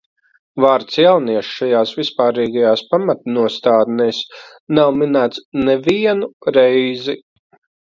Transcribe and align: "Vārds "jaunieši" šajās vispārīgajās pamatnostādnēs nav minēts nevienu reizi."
"Vārds 0.63 0.95
"jaunieši" 1.01 1.51
šajās 1.57 1.91
vispārīgajās 1.97 2.83
pamatnostādnēs 2.95 4.23
nav 4.81 4.91
minēts 5.05 5.47
nevienu 5.71 6.33
reizi." 6.61 7.19